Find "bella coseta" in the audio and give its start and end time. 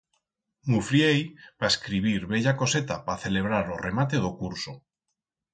2.33-2.99